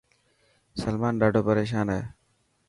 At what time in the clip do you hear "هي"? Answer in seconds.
1.95-2.01